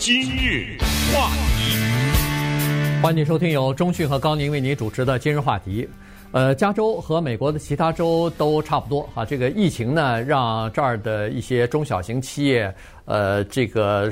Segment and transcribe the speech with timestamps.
[0.00, 0.78] 今日
[1.12, 1.28] 话
[1.58, 1.76] 题，
[3.02, 5.86] 欢迎收听由中讯和高宁为您主持的今日话题。
[6.32, 9.26] 呃，加州和美国的其他州都差不多啊。
[9.26, 12.74] 这个疫情呢，让这儿的一些中小型企业，
[13.04, 14.10] 呃，这个。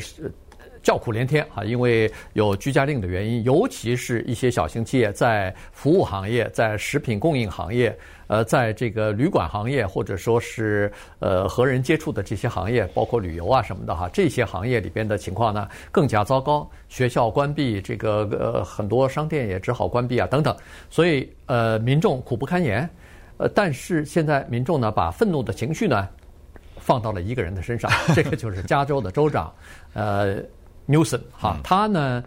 [0.80, 1.64] 叫苦连天啊！
[1.64, 7.94] 因为有居家令的原因，尤其是一些小型企业在服务行业、在食品供应行业、
[8.28, 16.70] 呃，在这个旅馆行业，或者说是呃和人接触的这些行业，包括旅游啊什么的哈，这些行业里边的情况呢更加糟糕。
[16.88, 20.56] 学校关闭，这个呃很多商店也只好关闭啊等等，
[20.88, 22.88] 所以呃民众苦不堪言。
[23.38, 26.08] 呃，但是现在民众呢把愤怒的情绪呢
[26.76, 29.52] 放到了一个人的身上，这个就是加州的州长，
[29.94, 30.38] 呃。
[30.90, 32.24] Newsom 哈，他呢，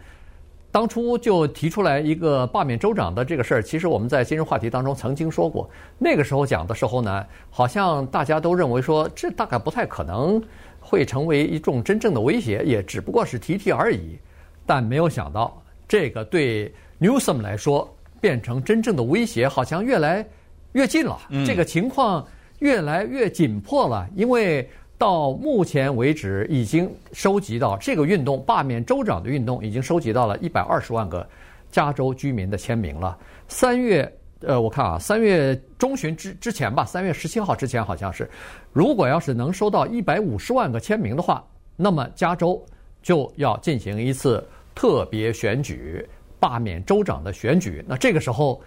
[0.72, 3.62] 当初就提出来一个罢免州长的这个事儿。
[3.62, 10.42] 其实我们在今日话题当中曾经说过，那个时候讲的时候呢，好像大家都认为说这大概不太可能
[10.80, 14.18] 会成为一种真正的威胁，也只不过是提提而已。
[14.66, 20.26] 但没有想到，这个对 Newsom 来说变成真正的威胁，好像越来
[20.72, 21.20] 越近了。
[21.46, 22.26] 这个情况
[22.60, 24.70] 越来越紧迫了，因为。
[25.02, 31.28] 到目前为止，已经收集到这个运动罢免州长的运动，已经收集到了一百二十万个
[31.72, 33.18] 加州居民的签名了。
[33.48, 38.30] 三月，呃，我看啊，三月中旬之之前吧，三月十七号之前好像是，
[38.72, 41.44] 如果要是能收到一百五十万个签名的话，
[41.76, 42.64] 那么加州
[43.02, 46.08] 就要进行一次特别选举，
[46.40, 47.84] 罢免州长的选举。
[47.88, 48.62] 那这个时候，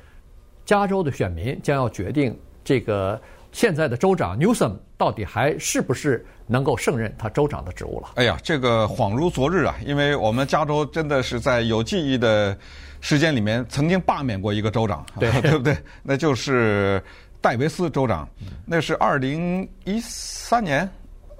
[0.64, 3.20] 加州的选民将要决定这个。
[3.54, 8.08] 现在的州长 Newsom 到底还是不是能够胜任他州长的职务了？
[8.16, 9.76] 哎呀，这个恍如昨日啊！
[9.86, 12.56] 因为我们加州真的是在有记忆的
[13.00, 15.76] 时间里面曾经罢免过一个州长， 对 对不对？
[16.02, 17.00] 那就是
[17.40, 18.28] 戴维斯州长，
[18.66, 20.88] 那是二零一三年，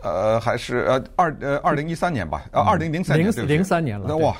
[0.00, 2.44] 呃，还是呃二呃二零一三年吧？
[2.52, 4.06] 呃，二零零三年，零零三年了。
[4.08, 4.36] 那哇，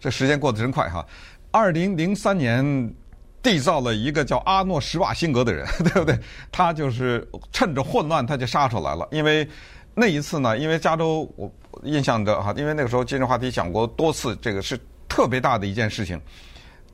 [0.00, 1.04] 这时间过得真快哈！
[1.50, 2.94] 二零零三年。
[3.42, 6.16] 缔造了一个叫阿诺·施瓦辛格的人， 对不对？
[6.52, 9.08] 他就是趁着混乱，他就杀出来了。
[9.10, 9.46] 因为
[9.94, 11.52] 那一次呢，因为加州，我
[11.82, 16.20] 印象的哈，因为那个时候今日话题讲过多次，这个是特别大的一件事情。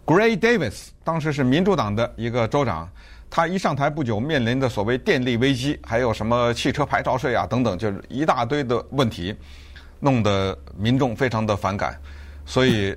[0.06, 2.88] Gray Davis 当时是民主党的一个州长，
[3.28, 9.36] 他一上台不久，面临的所谓电力危机，还有什么汽车牌照税啊等等，就是一大堆的问题，
[10.00, 11.94] 弄得民众非常的反感，
[12.46, 12.96] 所以。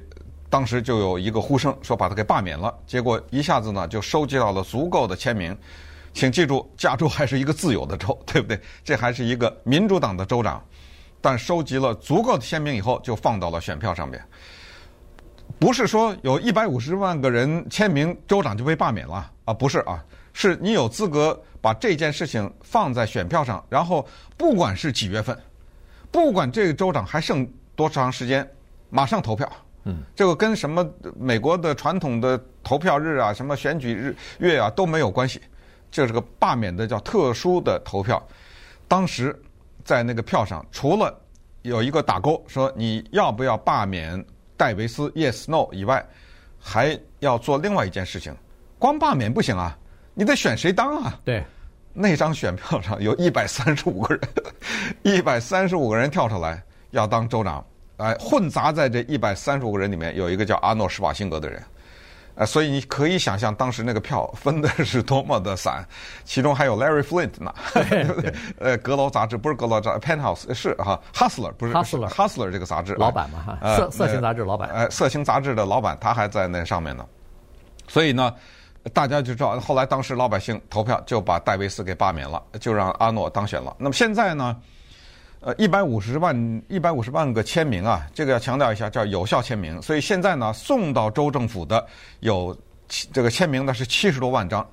[0.51, 5.57] 当时就有一个呼声说把他给罢免了，结果一下子呢就收集到了足够的签名。
[6.13, 8.59] 请记住，加州还是一个自由的州，对不对？
[8.84, 10.61] 这还是一个民主党的州长，
[11.22, 14.22] 但收集了足够的签名以后，就放到了选票上面。
[15.57, 19.53] 不是说有一百五十万个人签名，州长就被罢免了啊？
[19.53, 20.03] 不是啊，
[20.34, 25.38] 是你有资格把这件事情放在选票上，然后不管是几月份，
[26.11, 28.45] 不管这个州长还剩多长时间，
[28.90, 29.50] 马上投票。
[29.84, 35.42] 嗯，这个跟什么美国的传统的投票日啊、什么选举日月啊都没有关系，
[35.90, 38.22] 这是个罢免的叫特殊的投票。
[38.88, 39.36] 当时
[39.84, 41.20] 在那个票上，除了
[41.64, 44.24] 有一个打勾说你要不要罢免
[44.56, 46.06] 戴维斯 （Yes, No） 以外，
[46.59, 48.36] 还要做另外一件事情，
[48.78, 49.75] 光罢免不行啊，
[50.14, 51.20] 你得选谁当啊？
[51.25, 51.44] 对，
[51.91, 54.22] 那张选票上有一百三十五个人，
[55.02, 57.66] 一百三十五个人跳出来要当州长。
[58.01, 61.63] 哎，混杂在这一百三十五个人里面，有一个叫阿诺·施瓦辛格的人，
[62.35, 65.85] 呃，所以你可以想象当时那个票分的 是多么的散，
[66.23, 68.34] 其中还有 Larry Flint 呢， 对不 对？
[68.57, 77.06] 呃，阁楼杂志不是阁楼杂志，Penthouse 是哈，Hustler 不是 Hustler 这个杂志老板嘛哈，色色情杂志老板，呃，色情杂志的老板他还在那上面呢，
[77.88, 78.34] 所以呢，
[78.94, 83.75] 大家就知道，后来当时老百姓投票就把戴维斯给罢免了，就让阿诺当选了。
[83.78, 84.57] 那么现在呢？
[85.44, 89.81] 呃，一百五十万一百五十万个签名啊，这个要强调一下，叫有效签名。
[89.81, 91.84] 所以现在呢，送到州政府的
[92.19, 92.56] 有
[92.88, 94.63] 这个签名的是七十多万张，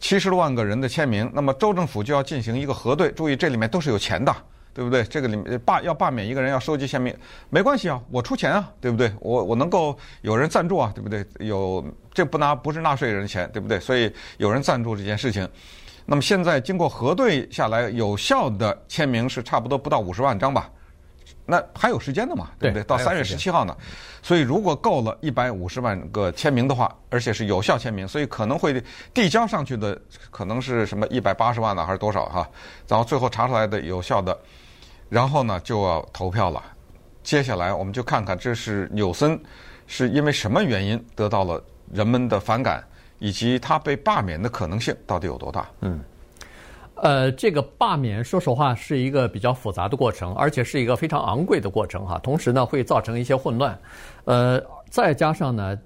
[0.00, 1.30] 七十多万个人的签名。
[1.32, 4.36] 那么州政府就要进行一个核对，注意这里面都是有钱的，
[4.74, 5.02] 对不对？
[5.04, 7.16] 这个里面罢要罢免一个人要收集签名，
[7.48, 9.10] 没关系啊，我出钱啊，对不对？
[9.18, 11.24] 我我能够有人赞助啊，对不对？
[11.38, 11.82] 有
[12.12, 13.80] 这不拿不是纳税人的钱，对不对？
[13.80, 15.48] 所以有人赞助这件事情。
[16.04, 20.70] 那么现在经过核对下来，有效的签名是差不多不到五十万张吧？
[21.44, 22.50] 那还有时间的嘛？
[22.58, 22.84] 对不对？
[22.84, 23.76] 到三月十七号呢。
[24.22, 28.82] 所以如果够了一百五十万个签名的话，而且是有效签名，所以可能会
[29.12, 30.00] 递交上去的
[30.30, 32.48] 可能是什么一百八十万呢，还是多少哈？
[32.86, 34.38] 然后最后查出来的有效的，
[35.08, 36.62] 然后呢就要投票了。
[37.24, 39.40] 接下来我们就看看这是纽森
[39.86, 41.62] 是因为什么原因得到了
[41.92, 42.82] 人们的反感。
[43.22, 45.70] 以及他被罢免的可能性到底有多大？
[45.80, 46.00] 嗯，
[46.96, 52.18] 呃，这个罢免，说实话是一个比较复杂的过程，而且是一个非常昂贵的过程哈。
[52.18, 53.78] 同时呢，会造成一些混乱。
[54.24, 54.60] 呃，
[54.90, 55.78] 再加上呢，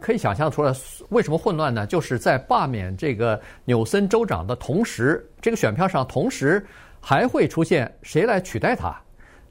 [0.00, 0.72] 可以想象出来，
[1.08, 1.84] 为什么混乱呢？
[1.88, 6.64] 就是在罢免这个纽森州长的同时，这个选票上同时
[7.00, 8.96] 还会出现谁来取代他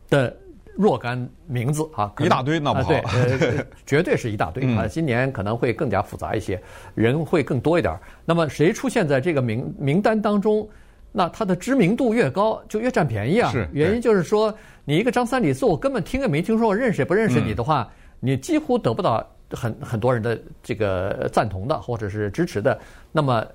[0.10, 0.34] 的
[0.77, 1.18] 若干
[1.48, 4.88] 名字啊，一大堆，那不好，对，呃， 绝对是一大堆啊。
[4.88, 6.62] 今年可能会更加复杂一些，
[6.94, 7.98] 人会更多一点。
[8.25, 10.68] 那么谁出现在这个名名单当中？
[11.12, 13.50] 那他的知名度越高，就越占便宜啊！
[13.50, 17.89] 是，原因就是说，你一个张三李四，我根本听也没听说过，认识也不认识你的话，
[18.19, 22.77] 你几乎得不到很很多人的这个赞同的或者是支持的。
[23.12, 23.45] 那么。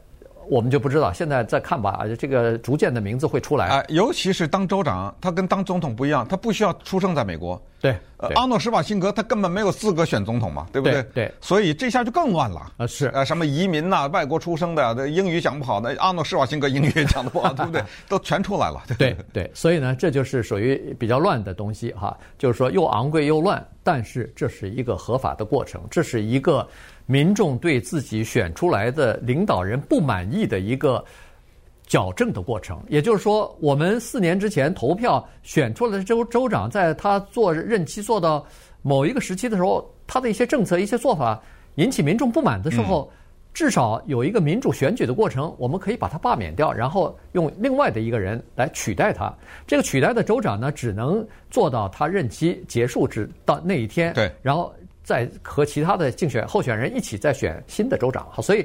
[0.48, 2.04] 我们就不知道，现在再看吧。
[2.18, 3.66] 这个逐渐的名字会出来。
[3.68, 7.60] 啊，尤其是当州长，他跟当总统不一样，他不需要出生在美国。
[7.80, 11.02] 对，呃，阿诺施瓦辛格他根本没有资格选总统嘛，对不对？
[11.02, 11.26] 对。
[11.26, 12.70] 对，所以这下就更乱了。
[12.76, 13.06] 啊，是。
[13.06, 17.82] 啊，什么移民呐、啊，外国出生的、啊，英语讲不好的，阿诺施瓦辛格英语也讲的不好，对不对？
[18.08, 18.82] 都全出来了。
[18.98, 19.50] 对对。
[19.54, 26.68] 所以呢，这就是属于比较乱的东西哈，就是说又昂贵又乱，但是这是一个合法的过程，这是一个。
[27.06, 31.04] 民众对自己选出来的领导人不满意的一个
[31.90, 38.46] 矫正的过程，也就是说，我们四年之前投票选出来的州州长，在他做任期做到
[38.80, 41.42] 某一个时期的时候，他的一些政策、一些做法
[41.74, 43.10] 引起民众不满的时候，
[43.52, 49.34] 至少有一个民主选举的过程，我们可以把他罢免掉，然后用另外的一个人来取代他。
[49.66, 54.14] 这个取代的州长呢，只能做到他任期结束之到那一天。
[54.14, 54.72] 对，然后。
[55.02, 58.64] 再和其他的竞选候选人一起再选新的州长，好，所以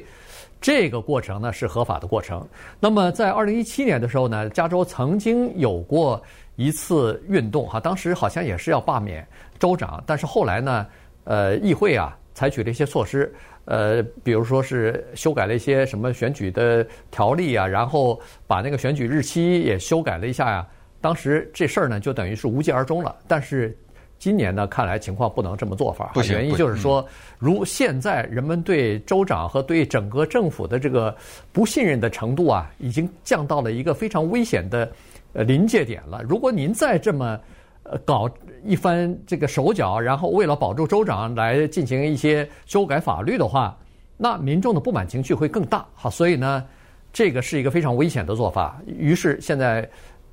[0.65, 2.43] 这个过程呢是合法的过程。
[2.79, 6.19] 那么在二零一七年的时候呢，加州曾经有过
[6.55, 9.23] 一次运动，哈，当时好像也是要罢免
[9.59, 10.87] 州长，但是后来呢，
[11.25, 13.31] 呃，议会啊采取了一些措施，
[13.65, 20.67] 呃，比如说是修改了一些什么选举的条例啊，然后把那个选举日期也修改了一下呀，
[20.99, 23.77] 当时这事儿呢就等于是无疾而终了，但是。
[24.17, 26.13] 今年呢，看来情况不能这么做法。
[26.29, 27.05] 原因就是说，
[27.37, 31.15] 如现在人们对州长和对整个政府的这个
[31.51, 34.91] 不信任的程度啊，已经降到了一个非常危险的
[35.33, 36.23] 呃临界点了。
[36.23, 37.39] 如果您再这么
[37.83, 38.27] 呃搞
[38.63, 43.77] 一番这个手脚，然后为了保住州长来进行一些修改法律的话，
[44.17, 45.85] 那民众的不满情绪会更大。
[45.93, 46.65] 好，所以呢，
[47.13, 48.81] 这个是一个非常危险的做法。
[48.87, 49.87] 于是现在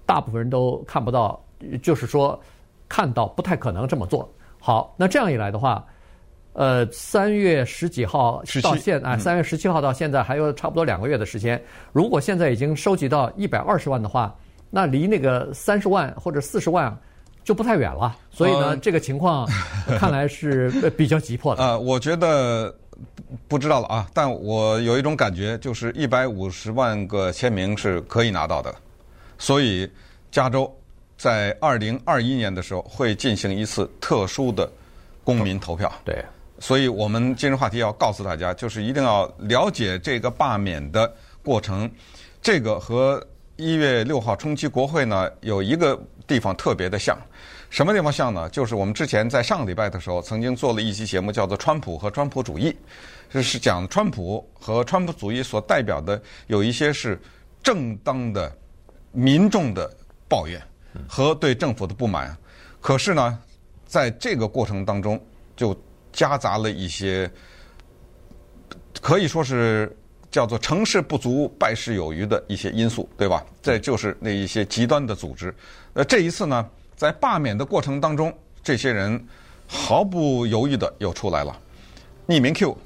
[0.06, 1.38] 大部分人都看不到，
[1.82, 2.40] 就是说。
[2.92, 4.30] 看到不太可能这么做。
[4.58, 5.82] 好，那这样一来的话，
[6.52, 11.58] 呃，三月十几号到现啊，三月十七号到现在还有差不多两个月的时间。
[11.90, 14.36] 如果现在已经收集到一百二十万的话，
[14.68, 16.94] 那离那个三十万或者四十万
[17.42, 18.14] 就不太远了。
[18.30, 19.48] 所以呢，这个情况
[19.98, 21.64] 看来是比较急迫的。
[21.64, 22.74] 呃，我觉得
[23.48, 28.74] 不知道了啊，但我有一种感觉，就是一百五十万个签名是可以拿到的。
[29.38, 29.90] 所以
[30.30, 30.70] 加州。
[31.22, 34.68] 在二零二一年的时候，会进行一次特殊的
[35.22, 35.88] 公民投票。
[36.04, 36.20] 对，
[36.58, 41.14] 所以我们今日话题要告诉大家，就是一定要了解这个罢免的
[41.44, 41.88] 过程。
[42.40, 43.24] 这个和
[43.54, 45.96] 一月六号冲击国会呢，有一个
[46.26, 47.16] 地方特别的像。
[47.70, 48.48] 什么地方像呢？
[48.48, 52.68] 就是我们之前在上个礼拜的时候，曾经做了一期节目，叫做《川普和川普主义》，
[53.32, 57.16] 就是讲川普和川普主义所代表的有一些是
[57.62, 58.52] 正当的
[59.12, 59.88] 民众的
[60.28, 60.60] 抱怨。
[61.08, 62.36] 和对政府的不满，
[62.80, 63.38] 可是呢，
[63.86, 65.20] 在这个过程当中，
[65.56, 65.76] 就
[66.12, 67.30] 夹杂了一些
[69.00, 69.94] 可以说是
[70.30, 73.44] 叫做成事不足败事有余的一些因素，对吧？
[73.62, 75.54] 这就是那一些极端的组织。
[75.94, 79.22] 呃，这一次呢，在罢免的过程当中，这些人
[79.66, 81.58] 毫不犹豫的又出来了，
[82.26, 82.76] 匿名 Q，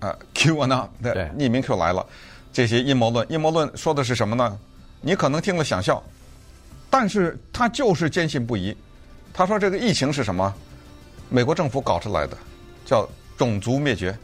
[0.00, 2.06] 啊，QAnon，对，匿名 Q 来了，
[2.52, 4.58] 这些阴谋论，阴谋论说的是什么呢？
[5.00, 6.02] 你可能听了想笑。
[6.90, 8.76] 但是他就是坚信不疑，
[9.32, 10.52] 他说这个疫情是什么？
[11.28, 12.36] 美国政府搞出来的，
[12.84, 14.18] 叫种族灭绝，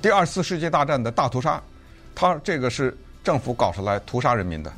[0.00, 1.62] 第二次世界大战的大屠杀，
[2.14, 4.72] 他这个是政府搞出来屠杀人民的，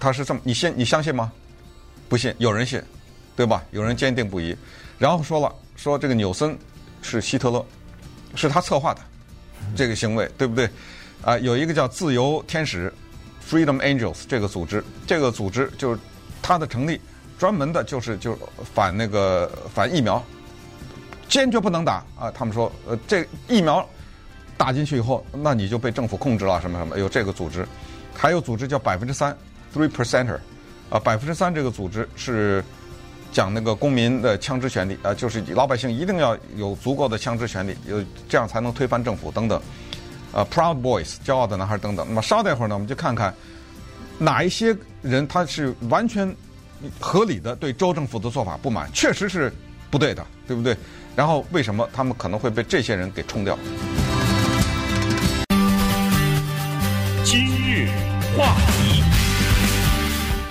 [0.00, 1.30] 他是这么，你信你相信吗？
[2.08, 2.82] 不信，有人信，
[3.36, 3.62] 对吧？
[3.70, 4.56] 有人坚定不移，
[4.98, 6.58] 然后说了，说这个纽森
[7.00, 7.64] 是希特勒，
[8.34, 9.00] 是他策划的
[9.76, 10.68] 这个行为，对不对？
[11.22, 12.92] 啊，有一个叫自由天使
[13.48, 16.00] （Freedom Angels） 这个组织，这个组织就是。
[16.50, 17.00] 他的成立，
[17.38, 18.36] 专门的就是就
[18.74, 20.20] 反那个反疫苗，
[21.28, 22.28] 坚决不能打啊！
[22.34, 23.88] 他们说，呃，这疫苗
[24.56, 26.98] 打进去以后，那你就被政府控制了，什么什么？
[26.98, 27.64] 有这个组织，
[28.12, 29.32] 还有组织叫百分之三
[29.72, 30.40] （three percenter），
[30.90, 32.64] 啊，百分之三这个组织是
[33.30, 39.62] 讲那个公民的枪支权利啊，就是老百姓一定要有足够的枪支权利，有这样才能推翻政府等等。
[40.32, 42.04] 啊，Proud Boys，骄傲的男孩等等。
[42.08, 43.32] 那么稍待会儿呢，我们就看看。
[44.22, 46.30] 哪一些人他是完全
[47.00, 49.50] 合理的对州政府的做法不满，确实是
[49.90, 50.76] 不对的，对不对？
[51.16, 53.58] 然后为什么他们可能会被这些人给冲掉？
[57.24, 57.88] 今日
[58.36, 59.02] 话题，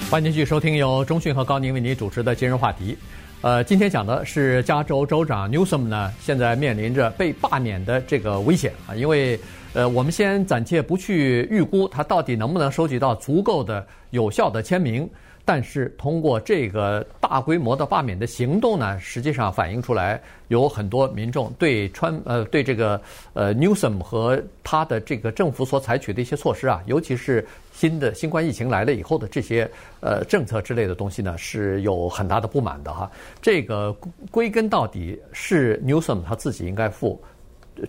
[0.10, 2.98] 欢迎继续收听由中讯和高宁为您主持的今日话题。
[3.42, 9.40] 呃，今天讲的是加州州长 Newsom 呢，现在面临着被罢免的这个危险啊，因为
[9.74, 15.10] 呃，我们先暂且不去预估他到底能不能收集到足够的有效的签名。
[15.46, 23.02] 但是通过这个大规模的罢免的行动呢，实际上反映出来有很多民众对川呃对这个
[23.34, 27.44] 呃 Newsom 和他的这个政府所采取的一些措施啊，尤其是
[27.80, 29.70] 新的新冠疫情来了以后的这些
[30.02, 33.10] 呃政策之类的东西呢，是有很大的不满的哈。
[33.42, 33.96] 这个
[34.30, 37.22] 归根到底是 Newsom 他自己应该负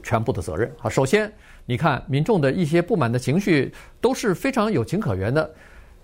[0.00, 0.88] 全部的责任啊。
[0.88, 1.32] 首先，
[1.66, 5.50] 你看民众的一些不满的情绪都是非常有情可原的。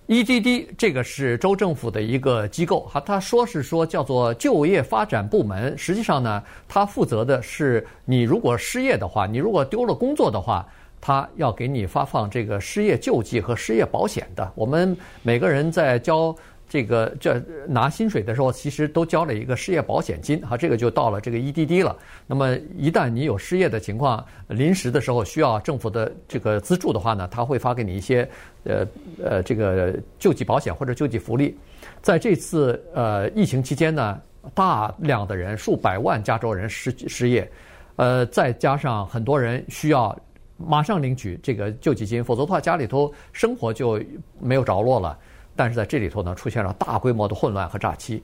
[0.08, 10.66] EDD 这个是州政府的一个机构，哈，他说是说叫做就业发展部门，实际上呢，他负责的是你如果失业的话，你如果丢了工作的话，
[11.06, 14.52] 他要给你发放这个失业救济和失业保险的。
[14.56, 16.34] 我们每个人在交。
[16.68, 21.96] 这个这拿薪水的时候，其实都交了一个失业保险金，哈，这个就到了这个 EDD 了。
[22.26, 28.28] 那么一旦你有失业的情况，临时的时候需要政府的这个资助的话呢，他会发给你一些
[28.64, 28.84] 呃
[29.22, 31.56] 呃这个救济保险或者救济福利。
[32.02, 34.20] 在这次呃疫情期间呢，
[34.52, 37.48] 大量的人数百万加州人失失业，
[37.94, 40.18] 呃，再加上很多人需要
[40.56, 44.02] 马上领取这个救济金，否则的话家里头生活就
[44.40, 45.18] 没有着落了。
[45.54, 48.22] 但是在这里头呢，出现了大规模的混乱和诈欺，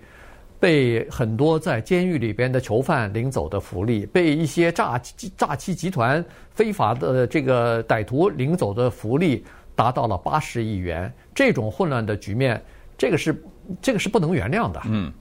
[0.60, 5.00] 被很多在监狱里边的囚犯领走的福利，被一些诈
[5.36, 11.12] 诈欺集团非法的这个歹徒领走的福利达到了八十亿元。
[11.34, 12.62] 这种混乱的局面，
[12.98, 13.42] 这个是
[13.80, 14.80] 这个是不能原谅的。
[14.84, 15.12] 嗯，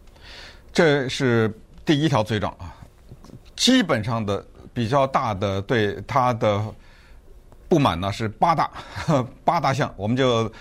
[0.74, 1.52] 这是
[1.86, 2.76] 第一条罪状啊。
[3.56, 6.62] 基本上的比较大的对他的
[7.72, 8.70] 不满呢是八大
[9.46, 10.52] 八大项，我们就。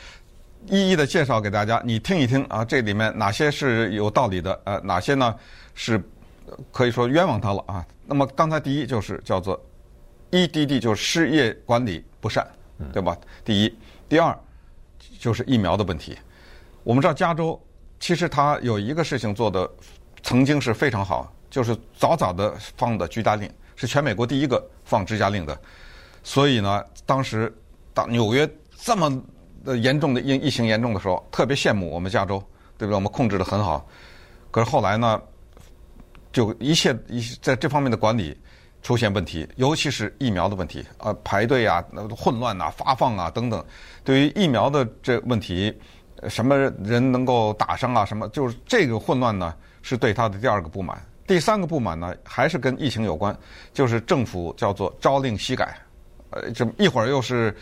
[0.66, 4.60] 一一的介绍给大家，你听一听啊，这里面哪些是有道理的？
[4.64, 5.34] 呃，哪些呢
[5.74, 5.98] 是
[6.70, 7.82] 可以说冤枉他了啊？
[8.04, 9.58] 那么刚才第一就是叫做
[10.30, 12.46] EDD，就是失业管理不善，
[12.92, 13.16] 对吧？
[13.42, 13.74] 第一，
[14.06, 14.38] 第二
[15.18, 16.18] 就是疫苗的问题。
[16.84, 17.58] 我们知道加州
[17.98, 19.66] 其实它有一个事情做的
[20.22, 25.58] 曾经是非常好，就是早早的放的居家令，是全美国第一个放居家令的。
[26.22, 27.52] 所以呢，当时
[27.94, 29.22] 到纽约这么。
[29.62, 32.42] 的严重的疫疫情严重的时候，特别羡慕我们加州，
[32.78, 32.94] 对不对？
[32.94, 33.86] 我们控制得很好。
[34.50, 35.20] 可是后来呢，
[36.32, 38.34] 就一切一在这方面的管理
[38.80, 41.84] 出现问题，尤其是疫苗的问题啊，排队啊、
[42.16, 43.62] 混乱啊、发放啊等等。
[44.02, 45.78] 对于疫苗的这问题，
[46.26, 48.02] 什么人能够打上啊？
[48.02, 49.54] 什么就是这个混乱呢？
[49.82, 50.98] 是对他的第二个不满。
[51.26, 53.36] 第三个不满呢，还是跟疫情有关，
[53.74, 55.78] 就是政府叫做朝令夕改，
[56.30, 57.54] 呃，这一会儿又是。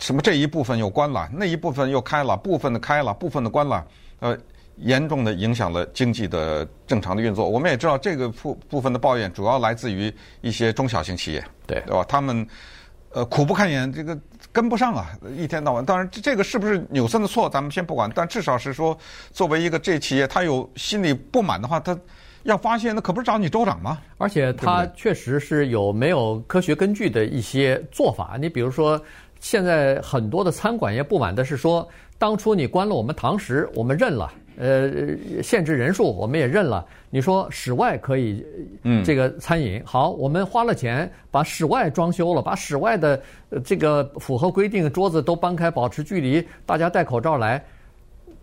[0.00, 3.86] 什么这一部分又关了，那一部分又开了，部分的开了，部分的关了，
[4.18, 4.36] 呃，
[4.78, 7.48] 严重的影响了经济的正常的运作。
[7.48, 12.04] 我们也知道，这个部部分的抱怨主要来自于一些中小型企业，对对吧？
[12.08, 12.44] 他们
[13.10, 14.18] 呃苦不堪言，这个
[14.50, 15.84] 跟不上啊，一天到晚。
[15.84, 18.10] 当然，这个是不是纽森的错，咱们先不管。
[18.12, 18.98] 但至少是说，
[19.30, 21.96] 作为一个这企业，他有心里不满的话，他
[22.44, 23.98] 要发现，那可不是找你州长吗？
[24.18, 28.36] 而且他确实是有没有科学根据的一些做法。
[28.40, 29.00] 你比如说。
[29.44, 34.88] 现在很多的餐馆也不满的是说，当初你关了我们堂食，我们认了，呃，
[35.42, 36.86] 限制人数我们也认了。
[37.10, 38.46] 你说室外可以，
[38.84, 43.20] 嗯，这个餐饮好，我们花了钱把室外装修了，把室外的
[43.64, 47.60] 这个符合规定的桌子都搬开，保持距离，大家戴口罩来。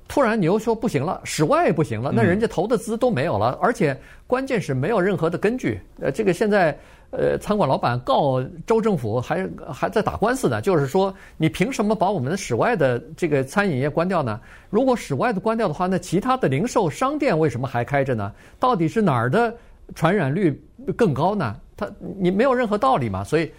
[0.10, 3.98] 突然你又说不行了，室外不行了，那人家投的资都没有了，而且
[4.28, 5.80] 关键是没有任何的根据。
[6.02, 6.78] 呃，这个现在。
[7.12, 14.40] 呃，餐馆老板告州政府还还在打官司呢，就是说你凭什么把我们的室外的这个餐饮业关掉呢？
[14.70, 18.32] 如果室外的关掉的话，那其他的零售商店为什么还开着呢？
[18.60, 19.52] 到底是哪儿的
[19.96, 20.64] 传染率
[20.96, 21.56] 更高呢？
[21.76, 21.90] 他
[22.20, 23.52] 你没有任何道理嘛，所以。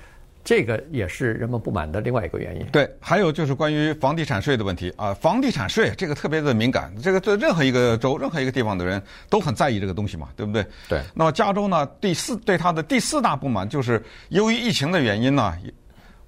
[0.42, 2.66] 这个也是人们不满的另外一个原因。
[2.73, 10.64] 对，还有就是关于房地产税的问题啊，房地产税这个特别的敏感，这个对任何一个州、任何一个地方的人都很在意这个东西嘛，对不对？
[10.88, 11.00] 对。
[11.14, 15.54] 那么加州呢，第四对它的第四大不满就是由于疫情的原因呢，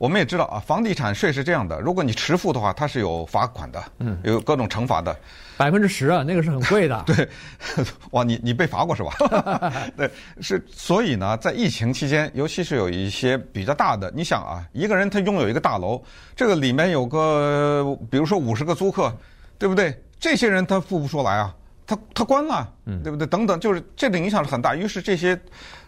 [0.02, 5.16] 我们也知道啊，房地产税是这样的，如果你迟付的话，它是有罚款的，嗯，有各种惩罚的，
[5.56, 7.00] 百分之十啊，那个是很贵的。
[7.06, 7.28] 对，
[8.11, 9.12] 哇，你你被罚过是吧？
[9.97, 16.02] 对，是，所以呢，在疫情期间，尤其是有一些比较大的，你想啊，一个人他拥有一个大楼，
[16.35, 19.16] 这个里面有个，比如说五十个租客，
[19.56, 19.97] 对不对？
[20.18, 21.54] 这些人他付不出来啊，
[21.87, 22.68] 他他关了，
[23.04, 23.25] 对不对？
[23.25, 24.75] 等等，就是这个影响是很大。
[24.75, 25.40] 于是这些，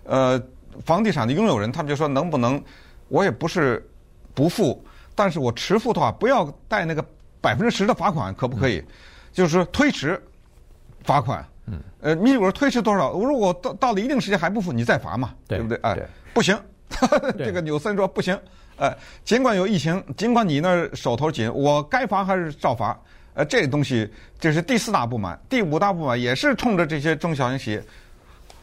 [0.05, 0.41] 呃，
[0.85, 2.63] 房地产的拥有人，他们就说，能不能，
[3.09, 3.85] 我也不是。
[4.35, 7.05] 不付，但是我迟付的话，不要带那个
[7.41, 8.79] 百分之十的罚款，可不可以？
[8.79, 8.87] 嗯、
[9.33, 10.21] 就是说推迟
[11.05, 11.47] 罚款。
[11.67, 11.81] 嗯。
[12.01, 13.11] 呃，你比如说推迟多少？
[13.13, 15.79] 我如果到到了一定时间还不付，你再罚嘛，对，对不对？
[15.83, 15.99] 哎，
[16.35, 16.59] 不行。
[17.39, 18.39] 这个纽森说不行。
[18.77, 18.93] 呃，
[19.25, 23.01] 尽管有疫情，尽管你那手头紧，我该罚还是照罚。
[23.35, 27.85] 呃，这个东西这是第四大不满，第五大不满也是冲着这些中小型企业。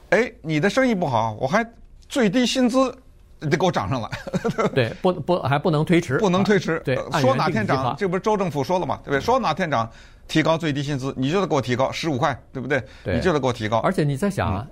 [0.10, 1.66] 哎，你的生意不好，我还
[2.08, 2.94] 最低薪资。
[3.42, 4.10] 你得给我涨上来，
[4.74, 6.80] 对，不不还不能推迟，不能推迟。
[6.86, 9.20] 对，说哪天涨，这不是州政府说了嘛，对不对？
[9.20, 9.90] 说哪天涨，
[10.28, 12.82] 提高最低薪资，你就得给我提高十五块，对不对？
[13.04, 13.80] 对，你就得给我提高。
[13.80, 14.68] 而且你在想啊，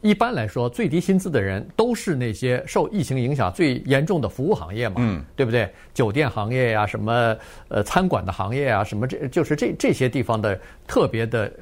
[0.00, 5.70] 一般来说，最低薪资的人都是那些受疫情影响最严重的服务行业嘛，嗯，对不对？
[5.92, 7.36] 酒店行业呀，什么
[7.68, 11.52] 呃餐馆的行业啊，什么这就是这这些地方的特别的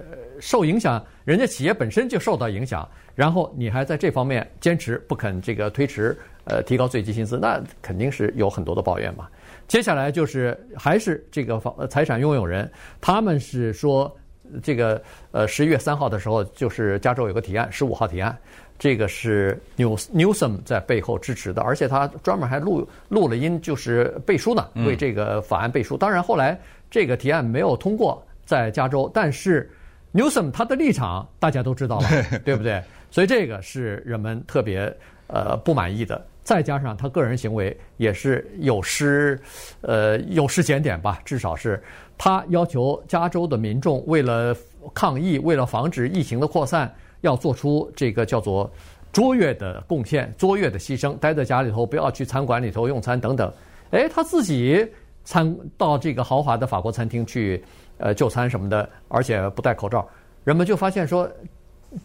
[0.40, 6.16] 受影响，人家企业本身就受到影响，然后你还在这方面坚持不肯这个推迟。
[6.44, 9.28] 呃，提高最低薪资，那肯定是有很多的抱怨嘛。
[9.68, 12.70] 接下来就是还是这个房财产拥有人，
[13.00, 14.14] 他们是说
[14.62, 18.36] 这个呃十一月三号的时候，就是加州有个提案，十五号提案，
[18.78, 25.96] 这个是 News Newsom 在背后支持的，而且他专门还录录了音，就是背书呢，为这个法案背书。
[25.96, 29.70] 当然后来这个提案没有通过在加州，但是
[30.12, 32.08] Newsom 他的立场大家都知道了，
[32.44, 32.82] 对不对？
[33.10, 34.92] 所以这个是人们特别
[35.28, 36.22] 呃不满意的。
[36.44, 39.40] 再加上他个人行为也是有失，
[39.82, 41.20] 呃，有失检点吧。
[41.24, 41.80] 至少是
[42.18, 44.56] 他要求加州的民众为了
[44.92, 48.68] 抗疫，为了防止疫情的扩散，要做出这个叫做
[49.12, 53.52] 卓越的贡献、卓越的牺牲，待在家里头，不要去餐馆里头用餐等等。
[53.90, 54.84] 哎，他自己
[55.22, 57.62] 餐到这个豪华的法国餐厅去，
[57.98, 60.08] 呃，就餐什么的，而且不戴口罩，
[60.42, 61.30] 人们就发现说。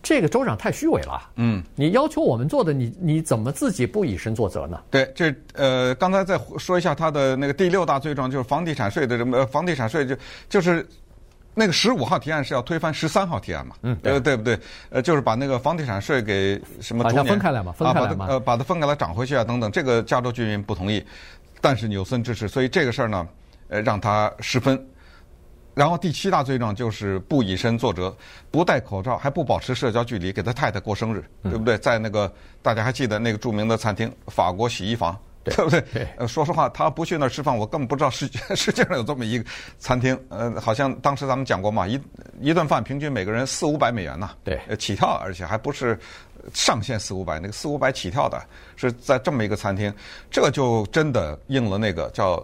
[0.04, 1.30] 这个州长太虚伪了。
[1.36, 4.82] 嗯，你要求我们做的，你你怎么自己不以身作则呢？
[4.92, 9.46] 对，这呃，刚才再说一下他的那个第六大罪状，就是房地产税的什么？
[9.48, 10.16] 房地产税就
[10.50, 10.88] 就是
[11.54, 13.76] 那个十五号提案是要推翻十三号提案嘛？
[13.82, 14.60] 嗯，对，对不对？
[14.90, 17.04] 呃，就是把那个房地产税给什么？
[17.04, 19.72] 把它分开来嘛，分开来嘛，呃，把它分开来涨回去啊，等等。
[19.72, 21.04] 这个加州居民不同意，
[21.62, 23.28] 但是纽森支持，所以这个事儿呢，
[23.70, 24.80] 呃，让他失分。
[25.78, 28.12] 然后第七大罪状就是不以身作则，
[28.50, 31.78] 不戴口罩，还不保持社交距离，给他太太过生日，对不对？
[31.78, 36.08] 在那个大家还记得那个著名的餐厅——法国洗衣房，对不对？
[36.18, 39.46] 呃， 说实话，他不去那儿吃饭，我根本不知道世界 世界上有这么一个
[39.78, 40.20] 餐厅。
[40.30, 42.02] 呃，好像当时咱们讲过嘛，一
[42.42, 45.96] 一顿饭平均每个人四五百美元呢，对，起跳，而且还不是
[46.56, 48.44] 上限四五百，那个四五百起跳的，
[48.76, 49.94] 是在这么一个餐厅，
[50.32, 52.44] 这就真的应了那个叫。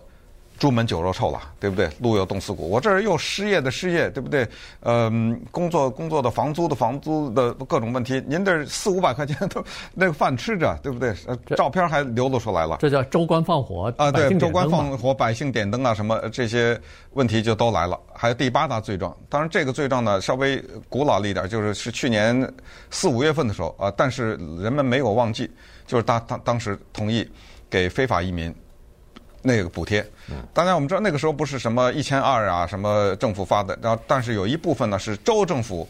[0.64, 1.90] 朱门酒肉臭了，对不对？
[2.00, 2.70] 路有冻死骨。
[2.70, 4.48] 我这儿又失业的失业，对不对？
[4.84, 8.24] 嗯，工作工作的房租的房租的各种问题。
[8.26, 9.62] 您这四五百块钱都
[9.94, 11.14] 那个饭吃着，对不对？
[11.58, 12.78] 照片还流露出来了。
[12.80, 14.10] 这叫州官放火啊！
[14.10, 16.80] 对，州官放火，百姓点灯啊，什么这些
[17.12, 18.00] 问题就都来了。
[18.14, 22.50] 还有第八大罪状，当然这个罪状呢稍微古老了一点，就是是去年
[22.90, 25.52] 四五月份的时候啊，但是人们没有忘记，
[25.86, 27.30] 就是当当当时同意
[27.70, 28.56] 给非法移民。
[29.46, 30.04] 那个补贴，
[30.54, 35.88] 当然我们知道那个时候不是什么一千二啊，什么政府发的，然后但是有一部分呢是州政府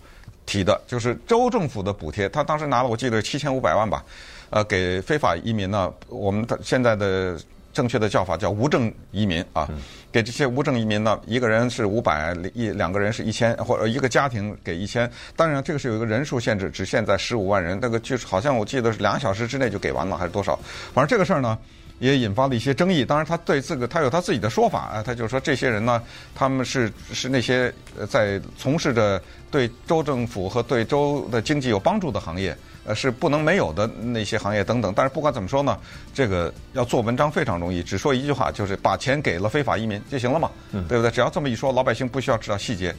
[0.48, 4.04] 提的，就是州政府的补贴，他当时拿了我记得七千五百万吧，
[4.50, 7.40] 呃，给非法移民呢，我们的现在的
[7.72, 9.70] 正确的叫法叫无证移民啊，
[10.12, 20.58] 给这些无证移民呢，一个人是五百，一两个人是一千，或者一个家庭给一千，当然这个是有一个人数限制，只限在十五万人，那个就是好像我记得是两小时之内就给完了还是多少，
[20.92, 21.56] 反正这个事儿呢。
[22.00, 23.06] 也引发了一些争议。
[23.06, 25.04] 当然，他对这个他有他自己的说法啊。
[25.04, 26.02] 他就说，这些人呢，
[26.36, 27.74] 他们是是那些
[28.10, 34.94] 在从事着对州政府和对州的经济有帮助的行业，呃，是不能没有的那些行业等等。
[34.96, 35.78] 但是不管怎么说呢，
[36.14, 41.12] 这个要做文章非常容易，只说一句话就是把钱给了非法移民就行了嘛，对不对？
[41.12, 42.94] 只要这么一说，老百姓不需要知道细节。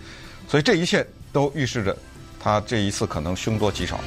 [0.48, 1.96] 所以这一切都预示着
[2.38, 3.98] 他这一次可能凶多吉少。